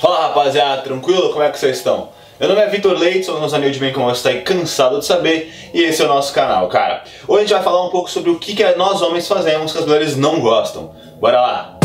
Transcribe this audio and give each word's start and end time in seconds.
Fala 0.00 0.28
rapaziada, 0.28 0.82
tranquilo? 0.82 1.30
Como 1.30 1.42
é 1.42 1.50
que 1.50 1.58
vocês 1.58 1.78
estão? 1.78 2.10
Meu 2.38 2.48
nome 2.48 2.60
é 2.60 2.68
Vitor 2.68 2.96
Leite, 2.96 3.26
sou 3.26 3.40
nosso 3.40 3.56
anel 3.56 3.72
de 3.72 3.80
bem 3.80 3.92
como 3.92 4.06
você 4.06 4.18
está 4.18 4.28
aí 4.30 4.42
cansado 4.42 5.00
de 5.00 5.04
saber 5.04 5.52
e 5.74 5.82
esse 5.82 6.00
é 6.00 6.04
o 6.04 6.08
nosso 6.08 6.32
canal, 6.32 6.68
cara. 6.68 7.02
Hoje 7.26 7.38
a 7.38 7.40
gente 7.40 7.54
vai 7.54 7.64
falar 7.64 7.84
um 7.84 7.90
pouco 7.90 8.08
sobre 8.08 8.30
o 8.30 8.38
que, 8.38 8.54
que 8.54 8.64
nós 8.76 9.02
homens 9.02 9.26
fazemos 9.26 9.72
que 9.72 9.78
as 9.78 9.84
mulheres 9.84 10.16
não 10.16 10.38
gostam. 10.40 10.94
Bora 11.18 11.40
lá! 11.40 11.78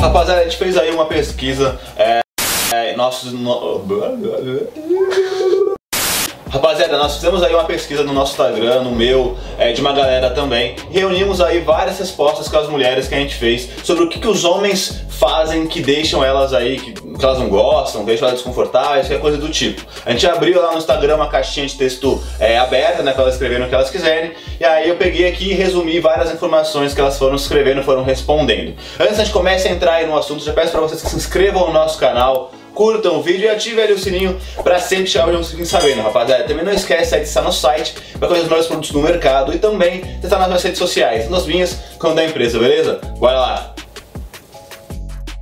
Rapaziada, 0.00 0.42
a 0.42 0.44
gente 0.44 0.56
fez 0.56 0.76
aí 0.76 0.92
uma 0.92 1.06
pesquisa, 1.06 1.80
é, 1.96 2.20
é, 2.72 2.94
nossos... 2.94 3.32
No... 3.32 3.82
Rapaziada, 6.54 6.96
nós 6.96 7.16
fizemos 7.16 7.42
aí 7.42 7.52
uma 7.52 7.64
pesquisa 7.64 8.04
no 8.04 8.12
nosso 8.12 8.30
Instagram, 8.30 8.82
no 8.82 8.92
meu, 8.92 9.36
é, 9.58 9.72
de 9.72 9.80
uma 9.80 9.92
galera 9.92 10.30
também. 10.30 10.76
Reunimos 10.88 11.40
aí 11.40 11.58
várias 11.58 11.98
respostas 11.98 12.46
com 12.46 12.56
as 12.56 12.68
mulheres 12.68 13.08
que 13.08 13.14
a 13.16 13.18
gente 13.18 13.34
fez 13.34 13.68
sobre 13.82 14.04
o 14.04 14.08
que, 14.08 14.20
que 14.20 14.28
os 14.28 14.44
homens 14.44 15.02
fazem 15.08 15.66
que 15.66 15.80
deixam 15.80 16.24
elas 16.24 16.54
aí, 16.54 16.78
que, 16.78 16.92
que 16.92 17.24
elas 17.24 17.40
não 17.40 17.48
gostam, 17.48 18.04
deixam 18.04 18.28
elas 18.28 18.38
desconfortáveis, 18.38 19.08
qualquer 19.08 19.20
coisa 19.20 19.36
do 19.36 19.48
tipo. 19.48 19.84
A 20.06 20.12
gente 20.12 20.28
abriu 20.28 20.62
lá 20.62 20.70
no 20.70 20.78
Instagram 20.78 21.16
uma 21.16 21.26
caixinha 21.26 21.66
de 21.66 21.74
texto 21.74 22.22
é, 22.38 22.56
aberta, 22.56 23.02
né, 23.02 23.10
para 23.10 23.22
elas 23.22 23.34
escreverem 23.34 23.66
o 23.66 23.68
que 23.68 23.74
elas 23.74 23.90
quiserem. 23.90 24.30
E 24.60 24.64
aí 24.64 24.88
eu 24.88 24.94
peguei 24.94 25.26
aqui 25.26 25.50
e 25.50 25.54
resumi 25.54 25.98
várias 25.98 26.32
informações 26.32 26.94
que 26.94 27.00
elas 27.00 27.18
foram 27.18 27.34
escrevendo, 27.34 27.82
foram 27.82 28.04
respondendo. 28.04 28.76
Antes 29.00 29.18
a 29.18 29.24
gente 29.24 29.32
comece 29.32 29.66
a 29.66 29.72
entrar 29.72 29.94
aí 29.94 30.06
no 30.06 30.16
assunto, 30.16 30.44
já 30.44 30.52
peço 30.52 30.70
para 30.70 30.82
vocês 30.82 31.02
que 31.02 31.10
se 31.10 31.16
inscrevam 31.16 31.66
no 31.66 31.72
nosso 31.72 31.98
canal, 31.98 32.52
curtam 32.74 33.18
o 33.18 33.22
vídeo 33.22 33.46
e 33.46 33.48
ativem 33.48 33.92
o 33.92 33.98
sininho 33.98 34.38
para 34.62 34.78
sempre 34.78 35.10
onde 35.20 35.36
vocês 35.36 35.50
fiquem 35.50 35.64
sabendo, 35.64 36.02
rapaziada. 36.02 36.44
Também 36.44 36.64
não 36.64 36.72
esquece 36.72 37.16
de 37.16 37.22
estar 37.22 37.42
no 37.42 37.52
site 37.52 37.94
para 38.18 38.28
conhecer 38.28 38.44
os 38.44 38.50
novos 38.50 38.66
produtos 38.66 38.90
do 38.90 39.00
mercado 39.00 39.54
e 39.54 39.58
também 39.58 40.02
estar 40.22 40.38
nas 40.38 40.48
nossas 40.48 40.64
redes 40.64 40.78
sociais, 40.78 41.30
nas 41.30 41.46
minhas 41.46 41.78
como 41.98 42.14
da 42.14 42.24
empresa, 42.24 42.58
beleza? 42.58 43.00
Bora 43.18 43.38
lá! 43.38 43.74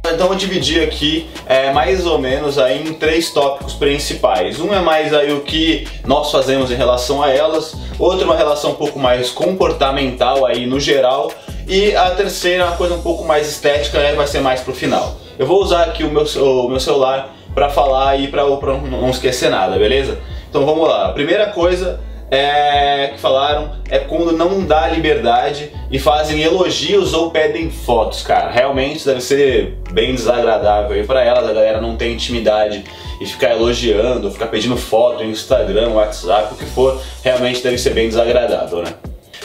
Então 0.04 0.28
eu 0.28 0.34
dividi 0.34 0.80
aqui 0.80 1.30
é, 1.46 1.72
mais 1.72 2.04
ou 2.06 2.18
menos 2.18 2.58
aí 2.58 2.86
em 2.86 2.92
três 2.92 3.30
tópicos 3.30 3.74
principais. 3.74 4.60
Um 4.60 4.74
é 4.74 4.80
mais 4.80 5.14
aí 5.14 5.32
o 5.32 5.40
que 5.40 5.86
nós 6.04 6.30
fazemos 6.30 6.72
em 6.72 6.74
relação 6.74 7.22
a 7.22 7.30
elas, 7.30 7.74
outro 7.98 8.22
é 8.22 8.24
uma 8.24 8.36
relação 8.36 8.72
um 8.72 8.74
pouco 8.74 8.98
mais 8.98 9.30
comportamental 9.30 10.44
aí 10.44 10.66
no 10.66 10.80
geral 10.80 11.32
e 11.68 11.94
a 11.94 12.10
terceira 12.10 12.64
é 12.64 12.66
uma 12.66 12.76
coisa 12.76 12.94
um 12.94 13.00
pouco 13.02 13.24
mais 13.24 13.48
estética, 13.48 13.98
né, 14.00 14.12
vai 14.14 14.26
ser 14.26 14.40
mais 14.40 14.60
pro 14.60 14.74
final. 14.74 15.21
Eu 15.38 15.46
vou 15.46 15.62
usar 15.62 15.84
aqui 15.84 16.04
o 16.04 16.10
meu, 16.10 16.24
o 16.24 16.68
meu 16.68 16.80
celular 16.80 17.34
para 17.54 17.68
falar 17.68 18.16
e 18.16 18.28
para 18.28 18.44
não 18.44 19.10
esquecer 19.10 19.50
nada, 19.50 19.78
beleza? 19.78 20.18
Então 20.48 20.64
vamos 20.66 20.88
lá. 20.88 21.08
A 21.08 21.12
primeira 21.12 21.46
coisa 21.46 22.00
é, 22.30 23.08
que 23.08 23.20
falaram 23.20 23.72
é 23.90 23.98
quando 23.98 24.32
não 24.32 24.64
dá 24.64 24.88
liberdade 24.88 25.70
e 25.90 25.98
fazem 25.98 26.40
elogios 26.40 27.12
ou 27.12 27.30
pedem 27.30 27.70
fotos, 27.70 28.22
cara. 28.22 28.50
Realmente 28.50 29.04
deve 29.04 29.20
ser 29.20 29.78
bem 29.90 30.14
desagradável 30.14 30.96
aí 30.96 31.06
para 31.06 31.22
elas, 31.22 31.48
a 31.48 31.52
galera 31.52 31.80
não 31.80 31.94
tem 31.94 32.14
intimidade 32.14 32.84
e 33.20 33.26
ficar 33.26 33.50
elogiando, 33.50 34.30
ficar 34.30 34.46
pedindo 34.46 34.78
foto 34.78 35.22
no 35.22 35.30
Instagram, 35.30 35.90
WhatsApp, 35.90 36.54
o 36.54 36.56
que 36.56 36.64
for, 36.64 36.98
realmente 37.22 37.62
deve 37.62 37.76
ser 37.76 37.90
bem 37.90 38.08
desagradável, 38.08 38.82
né? 38.82 38.94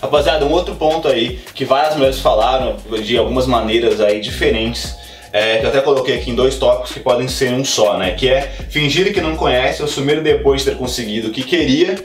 Rapaziada, 0.01 0.45
um 0.45 0.51
outro 0.51 0.75
ponto 0.75 1.09
aí 1.09 1.39
que 1.53 1.65
várias 1.65 1.95
mulheres 1.95 2.19
falaram 2.19 2.77
de 3.03 3.17
algumas 3.17 3.47
maneiras 3.47 3.99
aí 3.99 4.21
diferentes 4.21 4.95
é, 5.37 5.57
que 5.59 5.65
eu 5.65 5.69
até 5.69 5.81
coloquei 5.81 6.15
aqui 6.15 6.31
em 6.31 6.35
dois 6.35 6.55
tópicos 6.55 6.91
que 6.91 6.99
podem 6.99 7.27
ser 7.27 7.53
um 7.53 7.63
só, 7.63 7.97
né? 7.97 8.11
Que 8.11 8.29
é 8.29 8.41
fingir 8.69 9.13
que 9.13 9.21
não 9.21 9.35
conhece, 9.35 9.83
assumir 9.83 10.21
depois 10.21 10.63
de 10.63 10.71
ter 10.71 10.77
conseguido 10.77 11.27
o 11.27 11.31
que 11.31 11.43
queria. 11.43 11.95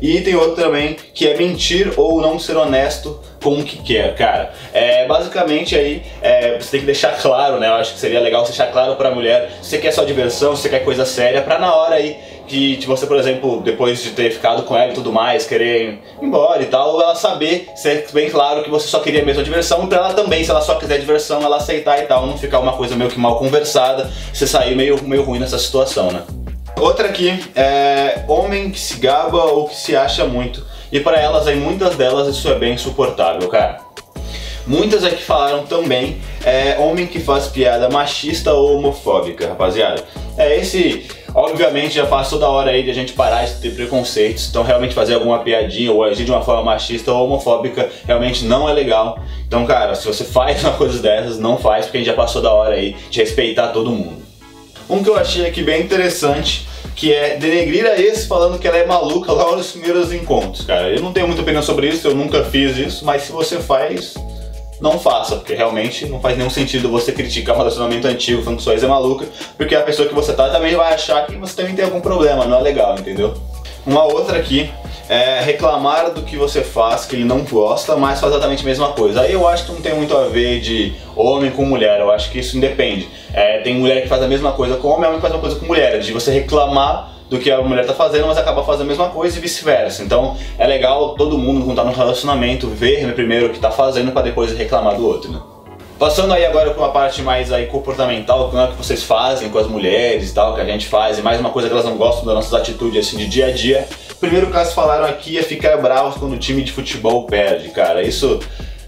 E 0.00 0.20
tem 0.20 0.34
outro 0.36 0.62
também 0.62 0.96
que 1.12 1.26
é 1.26 1.36
mentir 1.36 1.92
ou 1.96 2.20
não 2.20 2.38
ser 2.38 2.56
honesto 2.56 3.20
com 3.42 3.58
o 3.58 3.64
que 3.64 3.82
quer, 3.82 4.14
cara. 4.14 4.52
É, 4.72 5.06
basicamente 5.06 5.76
aí 5.76 6.02
é, 6.22 6.56
você 6.58 6.70
tem 6.70 6.80
que 6.80 6.86
deixar 6.86 7.20
claro, 7.20 7.58
né? 7.58 7.68
Eu 7.68 7.74
acho 7.74 7.92
que 7.92 7.98
seria 7.98 8.20
legal 8.20 8.44
deixar 8.44 8.68
claro 8.68 8.96
pra 8.96 9.10
mulher 9.10 9.50
se 9.60 9.70
você 9.70 9.78
quer 9.78 9.92
só 9.92 10.04
diversão, 10.04 10.56
se 10.56 10.62
você 10.62 10.68
quer 10.68 10.84
coisa 10.84 11.04
séria, 11.04 11.42
pra 11.42 11.58
na 11.58 11.74
hora 11.74 11.96
aí 11.96 12.16
que 12.48 12.76
de 12.76 12.86
você, 12.86 13.06
por 13.06 13.16
exemplo, 13.16 13.60
depois 13.60 14.02
de 14.02 14.10
ter 14.10 14.30
ficado 14.30 14.62
com 14.62 14.76
ela 14.76 14.90
e 14.90 14.94
tudo 14.94 15.12
mais, 15.12 15.46
querer 15.46 15.82
ir 15.82 15.98
embora 16.22 16.62
e 16.62 16.66
tal, 16.66 17.00
ela 17.00 17.14
saber, 17.14 17.68
ser 17.76 18.06
bem 18.12 18.30
claro 18.30 18.64
que 18.64 18.70
você 18.70 18.88
só 18.88 19.00
queria 19.00 19.24
mesmo 19.24 19.42
a 19.42 19.44
diversão, 19.44 19.86
pra 19.86 19.98
ela 19.98 20.14
também, 20.14 20.42
se 20.42 20.50
ela 20.50 20.60
só 20.60 20.74
quiser 20.76 20.98
diversão, 20.98 21.42
ela 21.42 21.58
aceitar 21.58 21.98
e 21.98 22.06
tal, 22.06 22.26
não 22.26 22.38
ficar 22.38 22.58
uma 22.58 22.72
coisa 22.72 22.96
meio 22.96 23.10
que 23.10 23.18
mal 23.18 23.38
conversada, 23.38 24.10
você 24.32 24.46
sair 24.46 24.74
meio, 24.74 25.02
meio 25.04 25.22
ruim 25.22 25.38
nessa 25.38 25.58
situação, 25.58 26.10
né? 26.10 26.22
Outra 26.80 27.08
aqui 27.08 27.38
é 27.56 28.24
homem 28.28 28.70
que 28.70 28.78
se 28.78 28.98
gaba 28.98 29.44
ou 29.44 29.68
que 29.68 29.74
se 29.74 29.96
acha 29.96 30.24
muito. 30.24 30.64
E 30.92 31.00
para 31.00 31.20
elas 31.20 31.46
aí, 31.46 31.56
muitas 31.56 31.96
delas, 31.96 32.28
isso 32.28 32.48
é 32.48 32.54
bem 32.54 32.74
insuportável, 32.74 33.48
cara. 33.48 33.80
Muitas 34.66 35.02
aqui 35.02 35.22
falaram 35.22 35.64
também 35.64 36.20
é, 36.44 36.76
homem 36.78 37.06
que 37.06 37.18
faz 37.18 37.46
piada 37.46 37.88
machista 37.88 38.52
ou 38.52 38.76
homofóbica, 38.76 39.48
rapaziada. 39.48 40.04
É 40.36 40.56
esse, 40.56 41.08
obviamente 41.34 41.94
já 41.94 42.06
passou 42.06 42.38
da 42.38 42.48
hora 42.48 42.70
aí 42.70 42.82
de 42.82 42.90
a 42.90 42.94
gente 42.94 43.12
parar 43.12 43.44
de 43.44 43.54
ter 43.54 43.74
preconceitos, 43.74 44.48
então 44.48 44.62
realmente 44.62 44.94
fazer 44.94 45.14
alguma 45.14 45.38
piadinha 45.40 45.92
ou 45.92 46.02
agir 46.02 46.24
de 46.24 46.30
uma 46.30 46.42
forma 46.42 46.62
machista 46.62 47.12
ou 47.12 47.24
homofóbica 47.24 47.88
realmente 48.06 48.44
não 48.44 48.68
é 48.68 48.72
legal. 48.72 49.22
Então, 49.46 49.64
cara, 49.66 49.94
se 49.94 50.06
você 50.06 50.24
faz 50.24 50.62
uma 50.64 50.72
coisa 50.72 51.00
dessas, 51.00 51.38
não 51.38 51.58
faz, 51.58 51.86
porque 51.86 51.98
a 51.98 52.00
gente 52.00 52.08
já 52.08 52.16
passou 52.16 52.42
da 52.42 52.52
hora 52.52 52.74
aí 52.74 52.96
de 53.10 53.20
respeitar 53.20 53.68
todo 53.68 53.90
mundo. 53.90 54.22
Um 54.88 55.02
que 55.02 55.10
eu 55.10 55.16
achei 55.16 55.46
aqui 55.46 55.62
bem 55.62 55.82
interessante 55.82 56.66
que 56.98 57.12
é 57.12 57.36
denegrir 57.36 57.86
a 57.86 57.96
esse 57.96 58.26
falando 58.26 58.58
que 58.58 58.66
ela 58.66 58.76
é 58.76 58.84
maluca 58.84 59.30
lá 59.30 59.54
nos 59.54 59.70
primeiros 59.70 60.12
encontros, 60.12 60.66
cara. 60.66 60.88
Eu 60.88 61.00
não 61.00 61.12
tenho 61.12 61.28
muita 61.28 61.42
opinião 61.42 61.62
sobre 61.62 61.88
isso, 61.88 62.08
eu 62.08 62.14
nunca 62.14 62.42
fiz 62.42 62.76
isso, 62.76 63.04
mas 63.04 63.22
se 63.22 63.30
você 63.30 63.58
faz, 63.58 64.14
não 64.80 64.98
faça, 64.98 65.36
porque 65.36 65.54
realmente 65.54 66.06
não 66.06 66.20
faz 66.20 66.36
nenhum 66.36 66.50
sentido 66.50 66.88
você 66.88 67.12
criticar 67.12 67.54
um 67.54 67.58
relacionamento 67.58 68.06
antigo 68.06 68.42
falando 68.42 68.58
que 68.58 68.64
sua 68.64 68.74
ex 68.74 68.82
é 68.82 68.86
maluca, 68.86 69.26
porque 69.56 69.74
a 69.74 69.82
pessoa 69.82 70.08
que 70.08 70.14
você 70.14 70.32
tá 70.32 70.48
também 70.48 70.74
vai 70.74 70.94
achar 70.94 71.26
que 71.26 71.36
você 71.36 71.56
também 71.56 71.74
tem 71.74 71.84
algum 71.84 72.00
problema, 72.00 72.44
não 72.44 72.58
é 72.58 72.62
legal, 72.62 72.94
entendeu? 72.98 73.34
Uma 73.86 74.04
outra 74.04 74.38
aqui 74.38 74.70
é 75.08 75.40
reclamar 75.40 76.10
do 76.10 76.22
que 76.22 76.36
você 76.36 76.60
faz 76.60 77.06
que 77.06 77.16
ele 77.16 77.24
não 77.24 77.40
gosta, 77.42 77.96
mas 77.96 78.20
faz 78.20 78.32
exatamente 78.32 78.62
a 78.62 78.66
mesma 78.66 78.88
coisa. 78.88 79.22
Aí 79.22 79.32
eu 79.32 79.48
acho 79.48 79.64
que 79.64 79.72
não 79.72 79.80
tem 79.80 79.94
muito 79.94 80.14
a 80.14 80.24
ver 80.24 80.60
de 80.60 80.92
homem 81.16 81.50
com 81.50 81.64
mulher, 81.64 81.98
eu 81.98 82.10
acho 82.10 82.30
que 82.30 82.38
isso 82.38 82.56
independe. 82.56 83.08
É, 83.32 83.58
tem 83.60 83.74
mulher 83.74 84.02
que 84.02 84.08
faz 84.08 84.22
a 84.22 84.28
mesma 84.28 84.52
coisa 84.52 84.76
com 84.76 84.88
homem, 84.88 85.06
homem 85.06 85.14
que 85.14 85.22
faz 85.22 85.32
a 85.32 85.36
mesma 85.36 85.48
coisa 85.48 85.58
com 85.58 85.66
mulher, 85.66 85.98
de 86.00 86.12
você 86.12 86.30
reclamar 86.30 87.17
do 87.28 87.38
que 87.38 87.50
a 87.50 87.60
mulher 87.60 87.86
tá 87.86 87.94
fazendo, 87.94 88.26
mas 88.26 88.38
acaba 88.38 88.64
fazendo 88.64 88.86
a 88.86 88.88
mesma 88.88 89.08
coisa 89.10 89.38
e 89.38 89.40
vice-versa. 89.40 90.02
Então 90.02 90.36
é 90.58 90.66
legal 90.66 91.14
todo 91.14 91.38
mundo, 91.38 91.64
quando 91.64 91.76
tá 91.76 91.84
no 91.84 91.92
relacionamento, 91.92 92.68
ver 92.68 93.12
primeiro 93.14 93.46
o 93.46 93.50
que 93.50 93.58
tá 93.58 93.70
fazendo 93.70 94.12
para 94.12 94.22
depois 94.22 94.56
reclamar 94.56 94.96
do 94.96 95.06
outro, 95.06 95.30
né? 95.30 95.40
Passando 95.98 96.32
aí 96.32 96.46
agora 96.46 96.70
para 96.70 96.80
uma 96.80 96.92
parte 96.92 97.22
mais 97.22 97.52
aí 97.52 97.66
comportamental, 97.66 98.50
como 98.50 98.62
é 98.62 98.68
que 98.68 98.74
vocês 98.74 99.02
fazem 99.02 99.48
com 99.48 99.58
as 99.58 99.66
mulheres 99.66 100.30
e 100.30 100.34
tal, 100.34 100.54
que 100.54 100.60
a 100.60 100.64
gente 100.64 100.86
faz, 100.86 101.18
e 101.18 101.22
mais 101.22 101.40
uma 101.40 101.50
coisa 101.50 101.66
que 101.66 101.74
elas 101.74 101.84
não 101.84 101.96
gostam 101.96 102.24
das 102.24 102.36
nossas 102.36 102.54
atitudes 102.54 103.04
assim 103.04 103.16
de 103.16 103.26
dia 103.26 103.46
a 103.46 103.50
dia. 103.50 103.88
Primeiro 104.20 104.46
caso 104.48 104.74
falaram 104.74 105.06
aqui 105.06 105.36
é 105.36 105.42
ficar 105.42 105.76
bravo 105.78 106.20
quando 106.20 106.34
o 106.34 106.38
time 106.38 106.62
de 106.62 106.70
futebol 106.70 107.26
perde, 107.26 107.70
cara. 107.70 108.02
Isso 108.02 108.38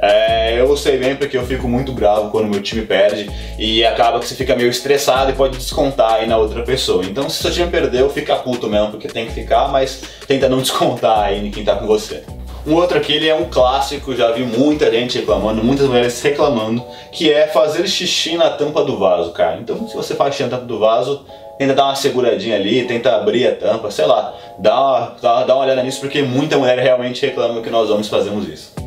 é, 0.03 0.59
eu 0.59 0.77
sei 0.77 0.97
bem 0.97 1.15
porque 1.15 1.37
eu 1.37 1.45
fico 1.45 1.69
muito 1.69 1.93
bravo 1.93 2.31
quando 2.31 2.49
meu 2.49 2.63
time 2.63 2.83
perde 2.83 3.31
e 3.59 3.85
acaba 3.85 4.19
que 4.19 4.27
você 4.27 4.35
fica 4.35 4.57
meio 4.57 4.71
estressado 4.71 5.31
e 5.31 5.35
pode 5.35 5.59
descontar 5.59 6.15
aí 6.15 6.27
na 6.27 6.39
outra 6.39 6.63
pessoa. 6.63 7.05
Então 7.05 7.29
se 7.29 7.43
seu 7.43 7.51
time 7.51 7.71
perdeu, 7.71 8.09
fica 8.09 8.37
puto 8.37 8.69
mesmo, 8.69 8.91
porque 8.91 9.09
tem 9.09 9.27
que 9.27 9.33
ficar, 9.33 9.69
mas 9.69 10.03
tenta 10.27 10.49
não 10.49 10.59
descontar 10.63 11.25
aí 11.25 11.47
em 11.47 11.51
quem 11.51 11.65
tá 11.65 11.77
com 11.77 11.87
você. 11.87 12.23
Um 12.67 12.75
outro 12.75 12.99
aqui, 12.99 13.15
ele 13.15 13.27
é 13.27 13.35
um 13.35 13.47
clássico, 13.47 14.15
já 14.15 14.31
vi 14.33 14.43
muita 14.43 14.91
gente 14.91 15.19
reclamando, 15.19 15.65
muitas 15.65 15.87
mulheres 15.87 16.21
reclamando, 16.21 16.85
que 17.11 17.33
é 17.33 17.47
fazer 17.47 17.89
xixi 17.89 18.37
na 18.37 18.51
tampa 18.51 18.85
do 18.85 18.99
vaso, 18.99 19.33
cara. 19.33 19.59
Então, 19.59 19.89
se 19.89 19.97
você 19.97 20.15
faz 20.15 20.35
xixi 20.35 20.45
na 20.45 20.51
tampa 20.51 20.67
do 20.67 20.79
vaso, 20.79 21.25
tenta 21.59 21.75
dar 21.75 21.85
uma 21.85 21.95
seguradinha 21.95 22.57
ali, 22.57 22.85
tenta 22.85 23.17
abrir 23.17 23.47
a 23.47 23.55
tampa, 23.55 23.91
sei 23.91 24.05
lá, 24.05 24.35
dá 24.59 24.79
uma, 24.79 25.45
dá, 25.45 25.55
uma 25.55 25.65
olhada 25.65 25.83
nisso, 25.83 26.01
porque 26.01 26.21
muita 26.21 26.59
mulher 26.59 26.79
realmente 26.79 27.25
reclama 27.25 27.63
que 27.63 27.71
nós 27.71 27.89
homens 27.89 28.09
fazemos 28.09 28.47
isso. 28.47 28.80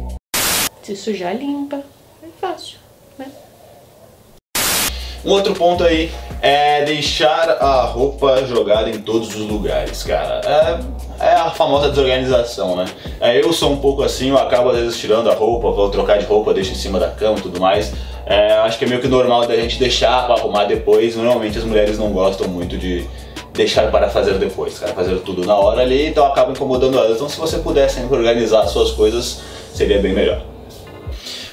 Se 0.83 0.97
sujar, 0.97 1.33
limpa. 1.33 1.77
É 2.21 2.27
fácil, 2.41 2.75
né? 3.17 3.28
Um 5.23 5.31
outro 5.31 5.53
ponto 5.53 5.81
aí 5.81 6.11
é 6.41 6.84
deixar 6.84 7.52
a 7.52 7.84
roupa 7.84 8.46
jogada 8.46 8.90
em 8.90 8.99
todos 8.99 9.29
os 9.29 9.47
lugares, 9.47 10.03
cara. 10.03 10.41
É, 10.43 11.25
é 11.25 11.35
a 11.35 11.49
famosa 11.52 11.87
desorganização, 11.87 12.75
né? 12.75 12.85
É, 13.22 13.41
eu 13.41 13.53
sou 13.53 13.72
um 13.72 13.78
pouco 13.78 14.03
assim, 14.03 14.31
eu 14.31 14.37
acabo 14.37 14.72
às 14.72 14.78
vezes 14.78 14.99
tirando 14.99 15.31
a 15.31 15.34
roupa, 15.34 15.72
vou 15.72 15.90
trocar 15.90 16.17
de 16.17 16.25
roupa, 16.25 16.53
deixo 16.53 16.73
em 16.73 16.75
cima 16.75 16.99
da 16.99 17.08
cama 17.08 17.37
e 17.37 17.41
tudo 17.41 17.61
mais. 17.61 17.93
É, 18.25 18.52
acho 18.55 18.78
que 18.78 18.84
é 18.84 18.87
meio 18.90 18.99
que 18.99 19.08
normal 19.08 19.47
da 19.47 19.55
gente 19.55 19.79
deixar 19.79 20.25
para 20.25 20.35
arrumar 20.35 20.66
depois. 20.66 21.16
Normalmente 21.16 21.58
as 21.58 21.63
mulheres 21.63 21.97
não 21.97 22.11
gostam 22.11 22.49
muito 22.49 22.78
de 22.78 23.08
deixar 23.53 23.90
para 23.90 24.09
fazer 24.09 24.34
depois, 24.34 24.79
cara, 24.79 24.91
fazer 24.91 25.17
tudo 25.19 25.46
na 25.46 25.55
hora 25.55 25.81
ali, 25.81 26.08
então 26.08 26.25
acaba 26.25 26.52
incomodando 26.52 26.97
elas. 26.97 27.16
Então 27.16 27.29
se 27.29 27.40
você 27.40 27.59
pudesse 27.59 28.02
organizar 28.03 28.67
suas 28.67 28.91
coisas, 28.91 29.40
seria 29.73 29.99
bem 29.99 30.11
melhor. 30.11 30.53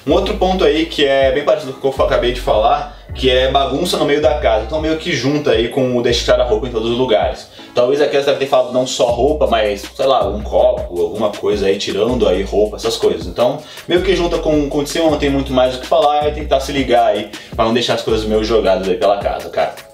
Um 0.06 0.12
outro 0.12 0.36
ponto 0.36 0.64
aí 0.64 0.86
que 0.86 1.04
é 1.04 1.30
bem 1.32 1.44
parecido 1.44 1.72
com 1.74 1.88
o 1.88 1.92
que 1.92 2.00
eu 2.00 2.04
acabei 2.06 2.32
de 2.32 2.40
falar, 2.40 2.98
que 3.14 3.28
é 3.28 3.50
bagunça 3.50 3.96
no 3.96 4.04
meio 4.04 4.22
da 4.22 4.38
casa. 4.38 4.64
Então 4.64 4.80
meio 4.80 4.96
que 4.96 5.12
junta 5.12 5.50
aí 5.50 5.68
com 5.68 5.96
o 5.96 6.02
deixar 6.02 6.40
a 6.40 6.44
roupa 6.44 6.68
em 6.68 6.70
todos 6.70 6.90
os 6.90 6.98
lugares. 6.98 7.48
Talvez 7.74 8.00
aqui 8.00 8.14
elas 8.14 8.26
devem 8.26 8.40
ter 8.40 8.46
falado 8.46 8.72
não 8.72 8.86
só 8.86 9.10
roupa, 9.10 9.46
mas, 9.46 9.84
sei 9.94 10.06
lá, 10.06 10.26
um 10.26 10.42
copo, 10.42 11.00
alguma 11.00 11.30
coisa 11.30 11.66
aí, 11.66 11.78
tirando 11.78 12.26
aí 12.28 12.42
roupa, 12.42 12.76
essas 12.76 12.96
coisas. 12.96 13.26
Então, 13.26 13.58
meio 13.86 14.02
que 14.02 14.16
junta 14.16 14.38
com, 14.38 14.68
com 14.68 14.78
o 14.78 14.84
de 14.84 14.98
não 14.98 15.18
tem 15.18 15.30
muito 15.30 15.52
mais 15.52 15.76
o 15.76 15.80
que 15.80 15.86
falar, 15.86 16.26
é 16.26 16.30
tentar 16.30 16.60
se 16.60 16.72
ligar 16.72 17.06
aí, 17.06 17.30
pra 17.54 17.64
não 17.64 17.74
deixar 17.74 17.94
as 17.94 18.02
coisas 18.02 18.24
meio 18.24 18.42
jogadas 18.42 18.88
aí 18.88 18.96
pela 18.96 19.18
casa, 19.18 19.50
cara. 19.50 19.89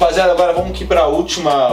Rapaziada, 0.00 0.30
agora 0.30 0.52
vamos 0.52 0.70
aqui 0.70 0.84
para 0.84 1.00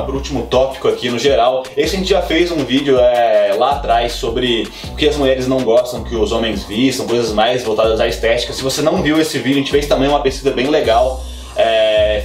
pro 0.03 0.15
último 0.15 0.47
tópico 0.47 0.87
aqui 0.87 1.09
no 1.09 1.19
geral. 1.19 1.61
Esse 1.77 1.95
a 1.95 1.99
gente 1.99 2.09
já 2.09 2.23
fez 2.23 2.51
um 2.51 2.65
vídeo 2.65 2.97
é, 2.97 3.53
lá 3.55 3.73
atrás 3.73 4.13
sobre 4.13 4.67
o 4.89 4.95
que 4.95 5.07
as 5.07 5.15
mulheres 5.15 5.47
não 5.47 5.63
gostam 5.63 6.03
que 6.03 6.15
os 6.15 6.31
homens 6.31 6.63
vistam, 6.63 7.05
coisas 7.05 7.31
mais 7.31 7.63
voltadas 7.63 7.99
à 7.99 8.07
estética. 8.07 8.51
Se 8.51 8.63
você 8.63 8.81
não 8.81 9.03
viu 9.03 9.21
esse 9.21 9.37
vídeo, 9.37 9.57
a 9.57 9.59
gente 9.59 9.69
fez 9.69 9.85
também 9.85 10.09
uma 10.09 10.21
pesquisa 10.21 10.49
bem 10.49 10.71
legal 10.71 11.23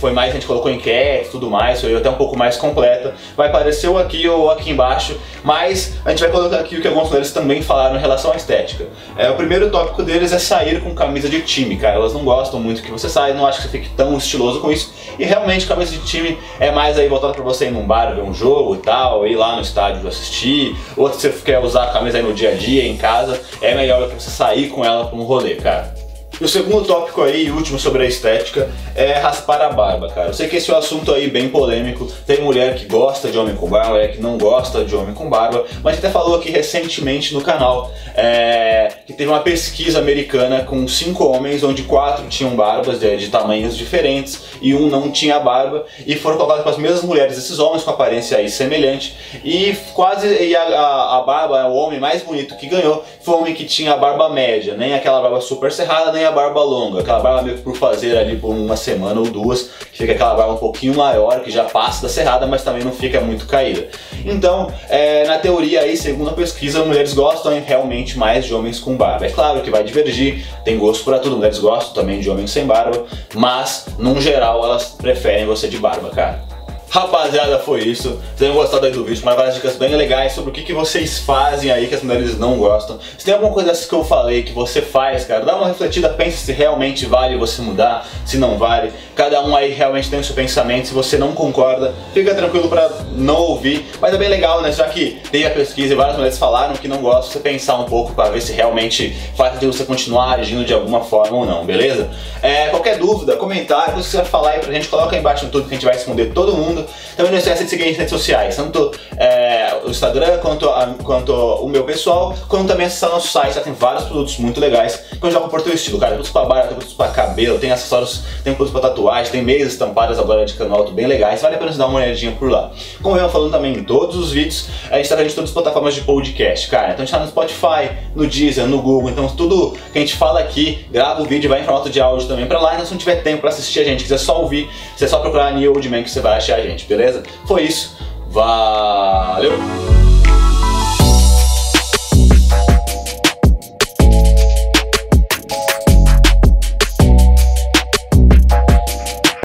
foi 0.01 0.13
mais, 0.13 0.31
a 0.31 0.35
gente 0.35 0.47
colocou 0.47 0.71
enquete 0.71 1.29
e 1.29 1.31
tudo 1.31 1.51
mais, 1.51 1.81
foi 1.81 1.95
até 1.95 2.09
um 2.09 2.15
pouco 2.15 2.37
mais 2.37 2.57
completa. 2.57 3.15
Vai 3.37 3.49
aparecer 3.49 3.89
ou 3.89 3.99
aqui 3.99 4.27
ou 4.29 4.51
aqui 4.51 4.71
embaixo, 4.71 5.17
mas 5.45 5.97
a 6.05 6.11
gente 6.11 6.21
vai 6.21 6.31
colocar 6.31 6.59
aqui 6.59 6.77
o 6.77 6.83
que 6.83 6.89
alguns 6.89 7.11
deles 7.11 7.33
também 7.33 7.63
falaram 7.63 7.97
em 7.97 8.01
relação 8.01 8.33
à 8.33 8.37
estética. 8.37 8.87
É, 9.17 9.31
o 9.31 9.37
primeiro 9.37 9.71
tópico 9.71 10.03
deles 10.03 10.33
é 10.33 10.39
sair 10.39 10.81
com 10.81 10.95
camisa 10.95 11.29
de 11.29 11.43
time, 11.43 11.77
cara. 11.77 11.97
Elas 11.97 12.13
não 12.15 12.25
gostam 12.25 12.59
muito 12.59 12.83
que 12.83 12.91
você 12.91 13.09
saia, 13.09 13.35
não 13.35 13.47
acho 13.47 13.59
que 13.59 13.69
você 13.69 13.79
fique 13.79 13.91
tão 13.91 14.17
estiloso 14.17 14.61
com 14.61 14.71
isso. 14.71 14.93
E 15.19 15.25
realmente 15.25 15.67
camisa 15.67 15.93
de 15.93 16.05
time 16.05 16.39
é 16.59 16.71
mais 16.71 16.99
aí 16.99 17.09
voltada 17.09 17.35
para 17.35 17.43
você 17.43 17.67
ir 17.67 17.71
num 17.71 17.87
bar, 17.87 18.15
ver 18.15 18.23
um 18.23 18.35
jogo 18.35 18.75
e 18.75 18.79
tal, 18.79 19.27
ir 19.27 19.37
lá 19.37 19.57
no 19.57 19.63
estádio 19.63 20.09
assistir, 20.09 20.77
ou 20.97 21.13
se 21.13 21.21
você 21.21 21.43
quer 21.45 21.59
usar 21.59 21.85
a 21.85 21.87
camisa 21.89 22.19
aí 22.19 22.23
no 22.23 22.33
dia 22.33 22.51
a 22.51 22.55
dia, 22.55 22.87
em 22.87 22.97
casa, 22.97 23.41
é 23.61 23.75
melhor 23.75 24.09
que 24.09 24.15
você 24.15 24.31
sair 24.31 24.69
com 24.69 24.85
ela 24.85 25.07
para 25.07 25.17
um 25.17 25.23
rolê, 25.23 25.57
cara. 25.57 26.00
E 26.41 26.45
o 26.45 26.49
segundo 26.49 26.87
tópico 26.87 27.23
aí, 27.23 27.47
e 27.47 27.51
último 27.51 27.79
sobre 27.79 28.03
a 28.03 28.07
estética, 28.07 28.71
é 28.95 29.13
raspar 29.13 29.61
a 29.61 29.69
barba, 29.69 30.09
cara. 30.09 30.29
Eu 30.29 30.35
sei 30.35 30.49
que 30.49 30.57
esse 30.57 30.71
é 30.71 30.75
um 30.75 30.79
assunto 30.79 31.13
aí 31.13 31.29
bem 31.29 31.51
polêmico. 31.51 32.07
Tem 32.27 32.41
mulher 32.41 32.77
que 32.77 32.87
gosta 32.87 33.29
de 33.29 33.37
homem 33.37 33.55
com 33.55 33.69
barba, 33.69 33.91
mulher 33.91 34.13
que 34.13 34.23
não 34.23 34.39
gosta 34.39 34.83
de 34.83 34.97
homem 34.97 35.13
com 35.13 35.29
barba, 35.29 35.67
mas 35.83 35.99
até 35.99 36.09
falou 36.09 36.37
aqui 36.37 36.51
recentemente 36.51 37.35
no 37.35 37.43
canal 37.43 37.93
é, 38.15 38.89
que 39.07 39.13
teve 39.13 39.31
uma 39.31 39.41
pesquisa 39.41 39.99
americana 39.99 40.65
com 40.65 40.89
cinco 40.89 41.25
homens, 41.25 41.63
onde 41.63 41.83
quatro 41.83 42.27
tinham 42.29 42.57
barbas 42.57 42.99
de, 42.99 43.17
de 43.19 43.29
tamanhos 43.29 43.77
diferentes 43.77 44.41
e 44.63 44.75
um 44.75 44.89
não 44.89 45.11
tinha 45.11 45.39
barba, 45.39 45.85
e 46.07 46.17
foram 46.17 46.37
colocados 46.37 46.63
para 46.63 46.73
as 46.73 46.79
mesmas 46.79 47.03
mulheres, 47.03 47.37
esses 47.37 47.59
homens 47.59 47.83
com 47.83 47.91
aparência 47.91 48.39
aí 48.39 48.49
semelhante, 48.49 49.15
e 49.45 49.77
quase 49.93 50.27
e 50.27 50.57
a, 50.57 50.63
a, 50.63 51.19
a 51.19 51.23
barba, 51.23 51.67
o 51.67 51.75
homem 51.75 52.01
mais 52.01 52.23
bonito 52.23 52.57
que 52.57 52.67
ganhou 52.67 53.05
foi 53.21 53.35
o 53.35 53.39
homem 53.39 53.55
que 53.55 53.65
tinha 53.65 53.93
a 53.93 53.97
barba 53.97 54.29
média, 54.29 54.75
nem 54.75 54.95
aquela 54.95 55.21
barba 55.21 55.41
super 55.41 55.71
cerrada, 55.71 56.13
nem 56.13 56.25
a 56.25 56.30
barba 56.31 56.63
longa, 56.63 57.01
aquela 57.01 57.21
barba 57.21 57.43
meio 57.43 57.57
que 57.57 57.63
por 57.63 57.77
fazer 57.77 58.17
ali 58.17 58.37
por 58.37 58.51
uma 58.51 58.77
semana 58.77 59.21
ou 59.21 59.27
duas, 59.27 59.71
fica 59.93 60.13
aquela 60.13 60.35
barba 60.35 60.55
um 60.55 60.59
pouquinho 60.59 60.95
maior, 60.95 61.41
que 61.41 61.51
já 61.51 61.65
passa 61.65 62.03
da 62.03 62.09
cerrada, 62.09 62.47
mas 62.47 62.63
também 62.63 62.83
não 62.83 62.93
fica 62.93 63.21
muito 63.21 63.47
caída. 63.47 63.89
Então, 64.25 64.73
é, 64.89 65.27
na 65.27 65.39
teoria 65.39 65.81
aí, 65.81 65.97
segundo 65.97 66.31
a 66.31 66.35
pesquisa, 66.35 66.85
mulheres 66.85 67.15
gostam 67.15 67.53
realmente 67.65 68.19
mais 68.19 68.45
de 68.45 68.55
homens 68.55 68.79
com 68.79 68.97
barba. 68.97 69.27
É 69.27 69.31
claro 69.31 69.61
que 69.61 69.71
vai 69.71 69.85
divergir, 69.85 70.45
tem 70.65 70.79
gosto 70.79 71.05
para 71.05 71.19
tudo, 71.19 71.37
mulheres 71.37 71.59
gostam 71.59 71.95
também 71.95 72.21
de 72.21 72.31
homens 72.31 72.51
sem 72.51 72.67
barba, 72.67 73.05
mas, 73.35 73.87
num 73.99 74.21
geral, 74.21 74.65
elas 74.65 74.97
preferem 74.97 75.47
você 75.47 75.69
de 75.69 75.79
barba, 75.79 76.11
cara. 76.11 76.50
Rapaziada, 76.91 77.61
foi 77.61 77.85
isso. 77.85 78.09
Vocês 78.09 78.21
tenham 78.37 78.55
gostado 78.55 78.85
aí 78.85 78.91
do 78.91 79.05
vídeo, 79.05 79.23
mas 79.25 79.37
várias 79.37 79.55
dicas 79.55 79.77
bem 79.77 79.95
legais 79.95 80.33
sobre 80.33 80.51
o 80.51 80.53
que, 80.53 80.63
que 80.63 80.73
vocês 80.73 81.21
fazem 81.21 81.71
aí 81.71 81.87
que 81.87 81.95
as 81.95 82.03
mulheres 82.03 82.37
não 82.37 82.57
gostam. 82.57 82.99
Se 83.17 83.25
tem 83.25 83.33
alguma 83.33 83.53
coisa 83.53 83.69
dessas 83.69 83.87
que 83.87 83.95
eu 83.95 84.03
falei 84.03 84.43
que 84.43 84.53
você 84.53 84.83
faz, 84.83 85.25
cara, 85.25 85.45
dá 85.45 85.55
uma 85.55 85.69
refletida, 85.69 86.09
pensa 86.09 86.39
se 86.39 86.51
realmente 86.51 87.07
vale 87.07 87.39
você 87.39 87.63
mudar, 87.63 88.09
se 88.27 88.37
não 88.39 88.59
vale. 88.59 88.93
Cada 89.15 89.41
um 89.41 89.55
aí 89.55 89.73
realmente 89.73 90.11
tem 90.11 90.19
o 90.19 90.25
seu 90.25 90.35
pensamento, 90.35 90.89
se 90.89 90.93
você 90.93 91.17
não 91.17 91.31
concorda, 91.31 91.95
fica 92.13 92.35
tranquilo 92.35 92.69
pra 92.69 92.91
não 93.13 93.37
ouvir. 93.37 93.87
Mas 94.01 94.13
é 94.13 94.19
bem 94.19 94.29
legal, 94.29 94.61
né? 94.61 94.73
Já 94.73 94.89
que 94.89 95.21
tem 95.31 95.47
a 95.47 95.51
pesquisa 95.51 95.93
e 95.93 95.97
várias 95.97 96.17
mulheres 96.17 96.39
falaram 96.39 96.75
que 96.75 96.89
não 96.89 96.99
gostam, 96.99 97.31
você 97.31 97.39
pensar 97.39 97.77
um 97.77 97.85
pouco 97.85 98.15
pra 98.15 98.31
ver 98.31 98.41
se 98.41 98.53
realmente 98.53 99.17
faz 99.37 99.53
sentido 99.53 99.73
você 99.73 99.85
continuar 99.85 100.41
agindo 100.41 100.65
de 100.65 100.75
alguma 100.75 101.03
forma 101.05 101.37
ou 101.37 101.47
não, 101.47 101.65
beleza? 101.65 102.11
É, 102.43 102.67
qualquer 102.67 102.99
dúvida, 102.99 103.37
comentário, 103.37 103.95
que 103.95 104.03
você 104.03 104.17
vai 104.17 104.27
falar 104.27 104.51
aí 104.51 104.59
pra 104.59 104.73
gente, 104.73 104.89
coloca 104.89 105.15
aí 105.15 105.21
embaixo 105.21 105.45
no 105.45 105.53
tudo 105.53 105.69
que 105.69 105.75
a 105.75 105.77
gente 105.77 105.85
vai 105.85 105.95
responder 105.95 106.33
todo 106.33 106.57
mundo 106.57 106.80
mundo. 106.81 106.91
Também 107.17 107.33
não 107.33 107.39
esqueça 107.39 107.65
de 107.65 107.71
seguir 107.71 107.87
nas 107.87 107.97
redes 107.97 108.11
sociais, 108.11 108.57
tanto 108.57 108.93
é, 109.17 109.77
o 109.85 109.91
Instagram 109.91 110.39
quanto, 110.39 110.69
a, 110.69 110.95
quanto 111.03 111.33
o 111.33 111.69
meu 111.69 111.85
pessoal, 111.85 112.35
quanto 112.49 112.69
também 112.69 112.87
acessar 112.87 113.11
nosso 113.11 113.29
site, 113.29 113.55
já 113.55 113.61
tem 113.61 113.73
vários 113.73 114.05
produtos 114.05 114.39
muito 114.39 114.61
legais 114.61 114.97
que 115.21 115.27
eu 115.27 115.31
jogo 115.31 115.49
por 115.49 115.63
teu 115.63 115.75
estilo, 115.75 115.99
cara. 115.99 116.13
Produtos 116.13 116.33
pra 116.33 116.45
barba, 116.45 116.69
tem 116.69 116.77
produtos 116.77 116.95
pra 116.95 117.09
cabelo, 117.09 117.59
tem 117.59 117.71
acessórios, 117.71 118.23
tem 118.43 118.55
produtos 118.55 118.81
pra 118.81 118.89
tatuagem, 118.89 119.33
tem 119.33 119.43
meias 119.43 119.69
estampadas 119.73 120.19
agora 120.19 120.45
de 120.45 120.55
cano 120.55 120.75
alto 120.75 120.93
bem 120.93 121.07
legais, 121.07 121.43
vale 121.43 121.57
a 121.57 121.59
pena 121.59 121.73
você 121.73 121.79
dar 121.79 121.87
uma 121.87 121.99
olhadinha 121.99 122.33
por 122.33 122.51
lá. 122.51 122.71
Como 123.03 123.17
eu 123.17 123.29
falando 123.29 123.53
também 123.53 123.75
em 123.75 123.85
todos 123.85 124.17
os 124.17 124.33
vídeos, 124.33 124.69
a 124.91 124.97
gente 124.97 125.09
tá 125.09 125.17
vendo 125.17 125.31
em 125.31 125.35
todas 125.35 125.51
as 125.51 125.55
plataformas 125.55 125.95
de 125.95 126.01
podcast, 126.03 126.69
cara. 126.69 126.93
Então 126.93 127.03
a 127.03 127.07
gente 127.07 127.13
tá 127.13 127.21
no 127.21 127.29
Spotify, 127.29 127.91
no 128.15 128.27
Deezer, 128.27 128.67
no 128.67 128.81
Google, 128.81 129.11
então 129.11 129.29
tudo 129.29 129.77
que 129.93 129.99
a 129.99 130.01
gente 130.01 130.17
fala 130.17 130.41
aqui, 130.41 130.87
grava 130.91 131.23
o 131.23 131.25
vídeo, 131.25 131.49
vai 131.49 131.61
em 131.61 131.65
formato 131.65 131.91
de 131.91 132.01
áudio 132.01 132.27
também 132.27 132.47
pra 132.47 132.61
lá, 132.61 132.75
então 132.75 132.87
se 132.87 132.93
não 132.93 132.99
tiver 132.99 133.17
tempo 133.17 133.41
pra 133.41 133.51
assistir 133.51 133.81
a 133.81 133.85
gente, 133.85 134.03
quiser 134.03 134.19
só 134.19 134.41
ouvir, 134.41 134.69
você 134.97 135.05
é 135.05 135.09
só 135.09 135.19
procurar 135.19 135.53
New 135.53 135.73
Old 135.73 135.89
Man 135.89 136.03
que 136.03 136.11
você 136.11 136.21
vai 136.21 136.37
achar 136.37 136.57
a 136.57 136.63
gente 136.63 136.70
gente, 136.71 136.87
beleza? 136.87 137.23
Foi 137.47 137.63
isso. 137.63 137.97
Valeu! 138.31 139.90